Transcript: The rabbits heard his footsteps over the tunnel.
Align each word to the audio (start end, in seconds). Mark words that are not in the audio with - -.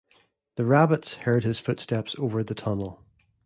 The 0.55 0.65
rabbits 0.65 1.13
heard 1.13 1.43
his 1.43 1.59
footsteps 1.59 2.15
over 2.17 2.43
the 2.43 2.55
tunnel. 2.55 3.05